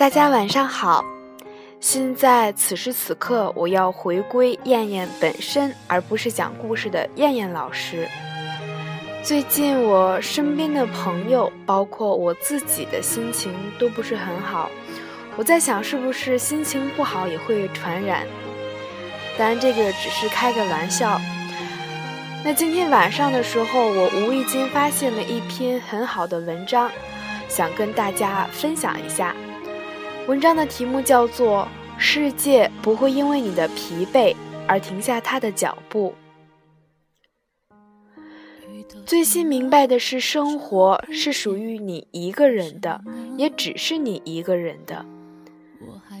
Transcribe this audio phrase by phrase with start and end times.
[0.00, 1.04] 大家晚上好，
[1.78, 8.08] 现在此时此刻，我要回归燕燕本身，而不是讲故事的燕燕老师。
[9.22, 14.70] 最近我身边的朋友，包括我自己的心情都不是很好，
[15.36, 18.26] 我在想是不是心情不好也会传染？
[19.36, 21.20] 当然这个只是开个玩笑。
[22.42, 26.90] 那今天晚上的时候，我无意间发现了一篇很好的文章，
[27.50, 29.36] 想跟大家分享一下。
[30.30, 31.66] 文章的题目叫做
[31.98, 34.32] 《世界不会因为你的疲惫
[34.64, 36.14] 而停下它的脚步》。
[39.04, 43.00] 最先明白的是，生活是属于你一个人的，
[43.36, 45.04] 也只是你一个人的。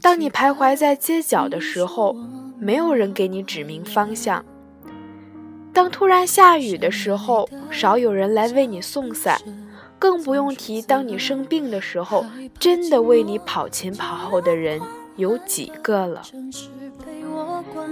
[0.00, 2.14] 当你徘徊在街角的时候，
[2.60, 4.44] 没有人给你指明方向；
[5.72, 9.40] 当突然下雨的时候，少有人来为你送伞。
[9.98, 12.24] 更不用提，当你生病的时候，
[12.58, 14.80] 真的为你跑前跑后的人
[15.16, 16.22] 有几个了？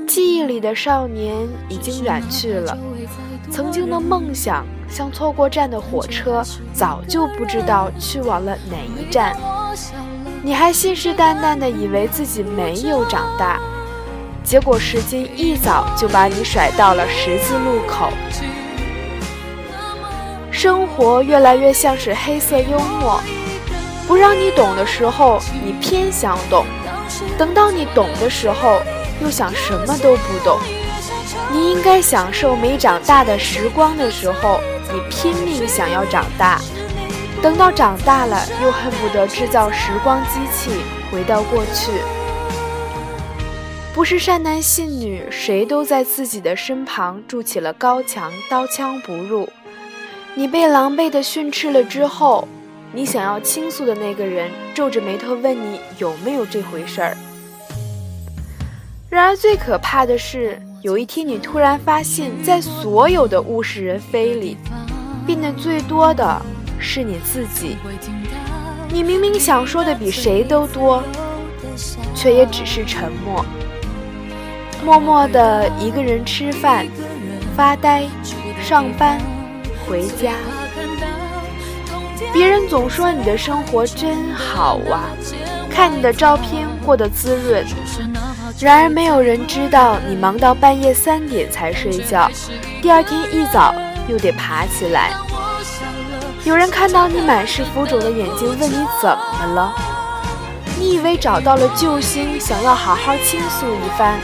[0.06, 1.34] 记忆里的少年
[1.68, 2.76] 已经远去了，
[3.50, 9.36] 曾经的梦想像错过站的火车，早就不知道去往了哪一站。
[10.42, 13.58] 你还信誓旦旦地以为自己没有长大，
[14.42, 18.10] 结果时间一早就把你甩到了十字路口。
[20.64, 23.20] 生活越来越像是黑色幽默，
[24.08, 26.64] 不让你懂的时候，你偏想懂；
[27.36, 28.80] 等到你懂的时候，
[29.22, 30.58] 又想什么都不懂。
[31.52, 34.58] 你应该享受没长大的时光的时候，
[34.90, 36.58] 你拼命想要长大；
[37.42, 40.70] 等到长大了，又恨不得制造时光机器
[41.12, 41.92] 回到过去。
[43.92, 49.46] 不是善男信女，谁都在自己的身旁筑起了高墙，刀枪不入。
[50.36, 52.48] 你被狼狈的训斥了之后，
[52.92, 57.16] 你想要倾诉的那个人皱着眉头问你有没有这回事儿。
[59.08, 64.56] 然而最可怕的是，有一天你突然发现，在所有的物是人非里，
[65.24, 66.42] 变得最多的
[66.80, 67.76] 是你自己。
[68.88, 71.00] 你明明想说的比谁都多，
[72.12, 73.44] 却也只是沉默，
[74.84, 76.88] 默默的一个人吃饭、
[77.56, 78.08] 发呆、
[78.60, 79.20] 上班。
[79.86, 80.32] 回家，
[82.32, 85.04] 别人总说你的生活真好啊，
[85.70, 87.64] 看你的照片过得滋润。
[88.60, 92.30] 然而没有人知道你忙到半夜三点才睡觉，
[92.80, 93.74] 第二天一早
[94.08, 95.12] 又得爬起来。
[96.44, 99.74] 有人看到你满是浮肿的眼睛，问你怎么了？
[100.78, 104.18] 你以为找到了救星，想要好好倾诉一番，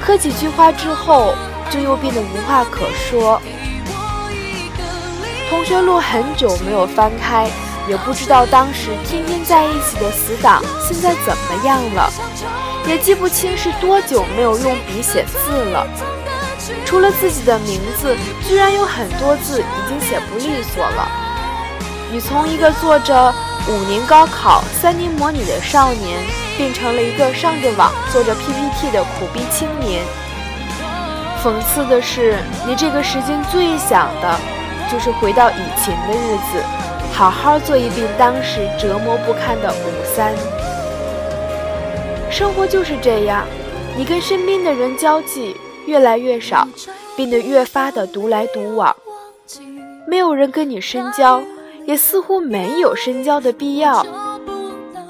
[0.00, 1.34] 可几句话之后，
[1.70, 3.40] 就又变得无话可说。
[5.50, 7.50] 同学录很久没有翻开，
[7.88, 12.12] 也不知道当时天天在一起的死党现在怎么样了，
[12.86, 15.86] 也记不清是多久没有用笔写字了。
[16.84, 18.14] 除了自己的名字，
[18.46, 21.08] 居然有很多字已经写不利索了。
[22.12, 23.34] 你从一个做着
[23.68, 26.18] 五年高考、三年模拟的少年，
[26.58, 30.02] 变成了一个上着网、做着 PPT 的苦逼青年。
[31.42, 34.38] 讽刺的是，你这个时间最想的。
[34.90, 36.62] 就是回到以前的日子，
[37.12, 40.34] 好好做一遍当时折磨不堪的五三。
[42.30, 43.44] 生活就是这样，
[43.96, 45.56] 你跟身边的人交际
[45.86, 46.66] 越来越少，
[47.16, 48.94] 变得越发的独来独往。
[50.06, 51.42] 没有人跟你深交，
[51.84, 54.06] 也似乎没有深交的必要。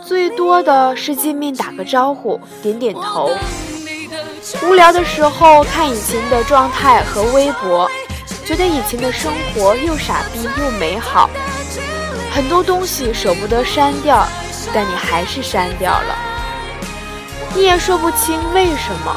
[0.05, 3.31] 最多的是见面打个招呼，点点头。
[4.67, 7.89] 无聊的时候看以前的状态和微博。
[8.49, 11.29] 觉得以前的生活又傻逼又美好，
[12.33, 14.27] 很多东西舍不得删掉，
[14.73, 16.17] 但你还是删掉了。
[17.55, 19.15] 你也说不清为什么，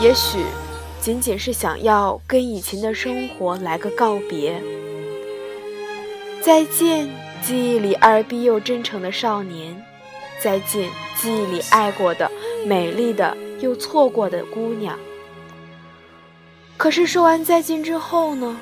[0.00, 0.44] 也许
[1.00, 4.62] 仅仅是想要跟以前的生活来个告别。
[6.40, 7.08] 再见，
[7.42, 9.74] 记忆里二逼又真诚的少年；
[10.40, 10.88] 再见，
[11.20, 12.30] 记忆里爱过的、
[12.64, 14.96] 美丽的又错过的姑娘。
[16.80, 18.56] 可是说完再见之后呢？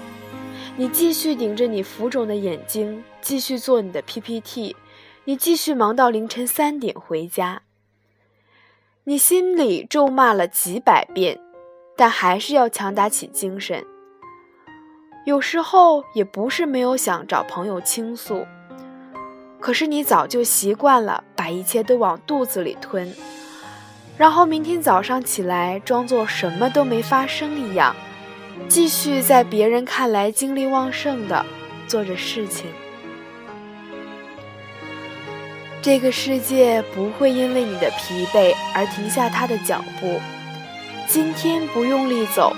[0.77, 4.75] 你继续顶着你浮肿的眼睛，继续做你的 PPT，
[5.25, 7.63] 你继续忙到凌晨三点回家。
[9.05, 11.39] 你心里咒骂了几百遍，
[11.97, 13.87] 但还是要强打起精神。
[15.25, 18.45] 有时候也不是没有想找朋友倾诉，
[19.61, 23.15] 可是你早就习惯了把一切都往肚子里吞，
[24.17, 27.95] 然后明天早上起来装作什么都没发生一样。
[28.67, 31.45] 继续在别人看来精力旺盛的
[31.87, 32.67] 做着事情。
[35.81, 40.21] 这个世界不会因为你的疲惫而停下它的脚步。
[41.07, 42.53] 今天不用力走，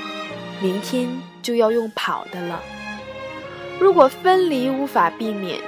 [0.61, 1.09] 明天
[1.43, 2.61] 就要用跑的了。
[3.79, 5.61] 如果分离无法避免，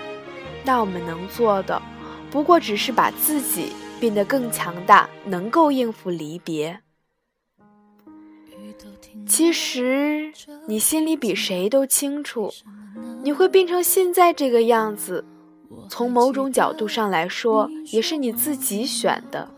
[0.64, 1.81] 那我们能做的，
[2.31, 6.81] 不过只是把自己变得更强大，能够应付离别。
[9.26, 10.32] 其实，
[10.66, 12.52] 你心里比谁都清楚，
[13.22, 15.24] 你会变成现在这个样子。
[15.88, 19.48] 从某种角度上来说，也是你自己选的。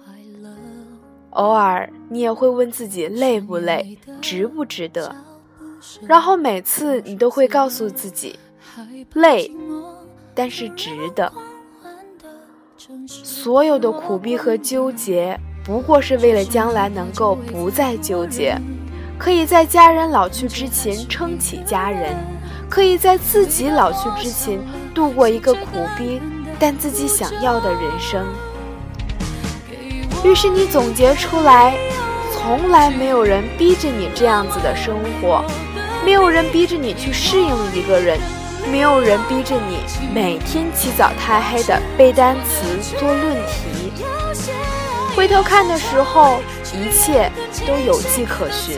[1.31, 5.15] 偶尔，你也会问自己累不累，值不值得。
[6.07, 8.39] 然后每次你都会告诉自己，
[9.15, 9.51] 累，
[10.35, 11.33] 但是值得。
[13.07, 18.57] 所有的苦逼和纠结，不过是为了将来能够不再纠结，
[19.25, 22.15] 可以在家人老去之前撑起家人，
[22.69, 24.61] 可以在自己老去之前
[24.95, 26.21] 度过一个苦逼
[26.59, 28.23] 但自己想要的人生。
[30.23, 31.75] 于是你总结出来，
[32.35, 35.43] 从来没有人逼着你这样子的生活，
[36.05, 38.21] 没有人逼着你去适应一个人，
[38.71, 39.79] 没有人逼着你
[40.13, 42.67] 每天起早贪黑的背单词、
[42.99, 43.91] 做论题。
[45.17, 46.41] 回头看的时候，
[46.75, 47.33] 一切
[47.67, 48.77] 都有迹可循，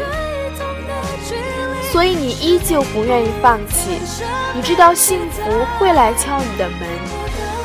[1.91, 3.99] 所以你依旧不愿意放弃。
[4.55, 5.43] 你知道幸福
[5.79, 6.81] 会来敲你的门。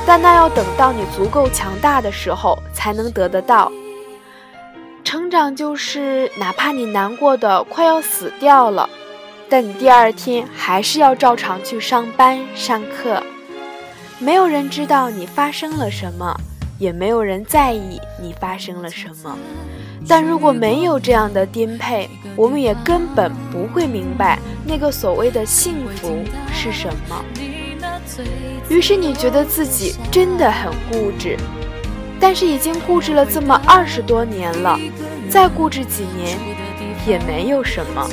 [0.05, 3.71] 但那要等到你足够强大的时候才能得得到。
[5.03, 8.89] 成长就是，哪怕你难过的快要死掉了，
[9.47, 13.21] 但你第二天还是要照常去上班上课。
[14.17, 16.35] 没有人知道你发生了什么，
[16.81, 19.37] 也没有人在意你发生了什么。
[20.07, 27.23] 但如果没有这样的颠沛，我们也根本不会明白那个所谓的幸福是什么。
[28.67, 31.37] 于是你觉得自己真的很固执，
[32.19, 34.79] 但是已经固执了这么二十多年了，
[35.29, 36.35] 再固执几年
[37.05, 38.09] 也没有什么。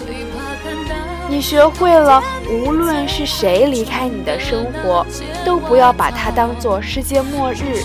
[1.31, 5.07] 你学会了，无论是谁离开你的生活，
[5.43, 7.83] 都不要把它当做世界末日。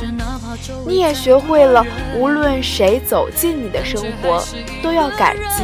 [0.85, 1.85] 你也学会了，
[2.17, 4.43] 无论谁走进你的生活，
[4.81, 5.63] 都要感激。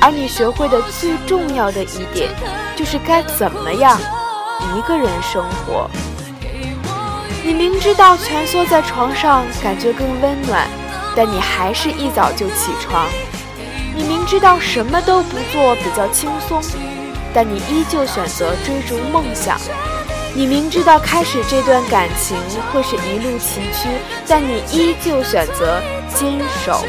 [0.00, 2.30] 而你学会的最重要的一点，
[2.76, 3.98] 就是该怎么样。
[4.76, 5.88] 一个人生活，
[7.44, 10.66] 你明知道蜷缩在床上感觉更温暖，
[11.14, 13.06] 但你还是一早就起床。
[13.94, 16.60] 你明知道什么都不做比较轻松，
[17.32, 19.58] 但你依旧选择追逐梦想。
[20.36, 22.36] 你明知道开始这段感情
[22.70, 23.88] 会是一路崎岖，
[24.28, 25.80] 但你依旧选择
[26.14, 26.84] 坚守。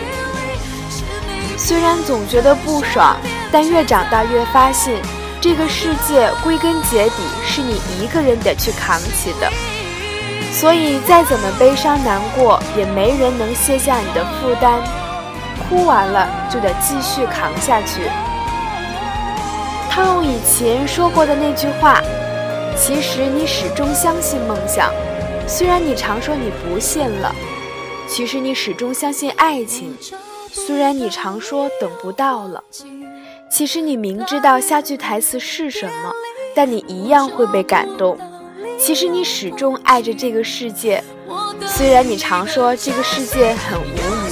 [1.57, 3.15] 虽然总觉得不爽，
[3.49, 5.01] 但越长大越发现。
[5.39, 9.49] 这个世界归根结底是你一个人得去扛起的，
[10.51, 14.81] 所以再怎么悲伤难过，也没人能卸下你的负担。
[15.69, 18.09] 哭完了就得继续扛下去。
[19.89, 22.01] 他用以前说过的那句话
[22.79, 24.93] ：“其实你始终相信梦想，
[25.47, 27.33] 虽然你常说你不信了；
[28.07, 29.97] 其实你始终相信爱情，
[30.51, 32.63] 虽然你常说等不到了。”
[33.49, 36.11] 其实你明知道下句台词是什么，
[36.53, 38.17] 但你一样会被感动。
[38.77, 41.03] 其实你始终爱着这个世界，
[41.65, 44.31] 虽然你常说这个世界很无语。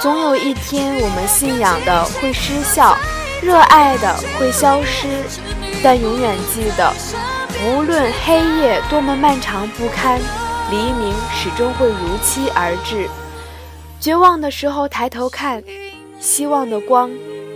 [0.00, 2.96] 总有一天，我们信仰的会失效，
[3.42, 5.06] 热爱的会消失，
[5.82, 6.92] 但永远记得，
[7.64, 10.20] 无论黑夜多么漫长不堪，
[10.70, 13.08] 黎明始终会如期而至。
[13.98, 15.62] 绝望的时候抬头看，
[16.18, 17.10] 希望的光。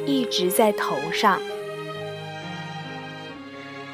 [0.07, 1.41] 一直在头上。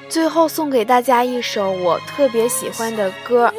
[0.09, 3.55] 最后送给大家一首我特别喜欢的歌，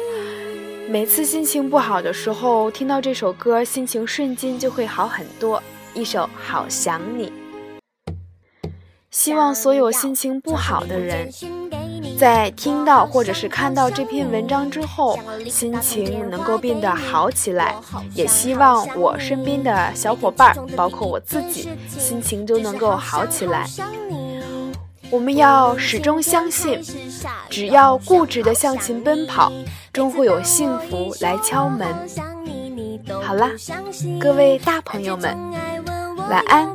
[0.86, 5.62] 每次心情不好的时候听到这首歌，心情瞬间就会好很多。
[5.94, 7.28] 一首《好想你》，
[9.12, 11.28] 希望所有心情不好的人。
[12.18, 15.18] 在听到或者是看到这篇文章之后，
[15.50, 17.76] 心情能够变得好起来。
[18.14, 23.66] 也希望我身边的小伙伴，包括我自己，心情都能够好起来。
[25.10, 26.80] 我们要始终相信，
[27.50, 29.52] 只要固执地向前奔跑，
[29.92, 31.86] 终会有幸福来敲门。
[33.22, 33.50] 好啦，
[34.18, 35.36] 各位大朋友们，
[36.30, 36.74] 晚安。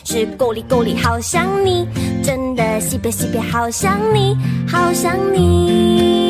[0.11, 1.87] 是够力够力，好想你，
[2.21, 4.35] 真的西北西北，好想你，
[4.67, 6.29] 好想你。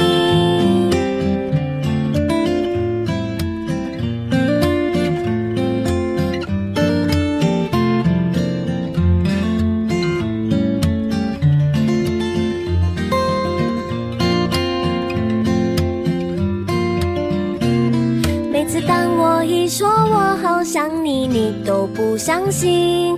[18.51, 23.17] 每次当我一说我好想你，你都不相信，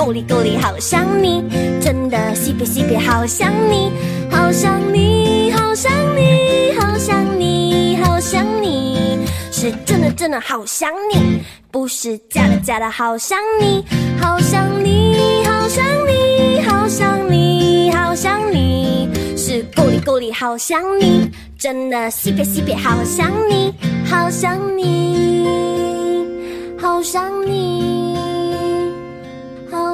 [0.00, 1.44] 够力够力，好想你，
[1.78, 3.92] 真的西北西北，好想你，
[4.30, 9.18] 好想你，好想你，好想你，好想你，
[9.52, 13.84] 是真的真的好想你，不是假的假的好想你，
[14.18, 23.74] 好想你，好想你，好想你，好想你，是够力够力，好想你，真的西北西北，好想你，
[24.06, 25.40] 好想你。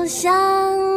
[0.09, 0.96] 想